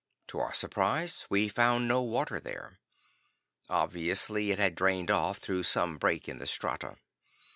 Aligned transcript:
To 0.29 0.39
our 0.39 0.51
surprise, 0.55 1.27
we 1.29 1.47
found 1.47 1.87
no 1.87 2.01
water 2.01 2.39
there. 2.39 2.79
Obviously 3.69 4.49
it 4.49 4.57
had 4.57 4.73
drained 4.73 5.11
off 5.11 5.37
through 5.37 5.61
some 5.61 5.99
break 5.99 6.27
in 6.27 6.39
the 6.39 6.47
strata. 6.47 6.95